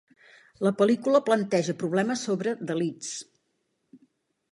La 0.67 0.71
pel·lícula 0.77 1.19
planteja 1.27 1.75
problemes 1.83 2.23
sobre 2.29 2.55
Dalits. 2.71 3.13